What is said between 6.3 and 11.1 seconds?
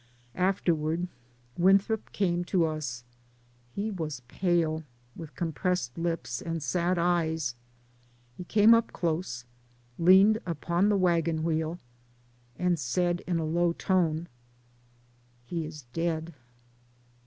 and sad eyes; he came up close, leaned upon the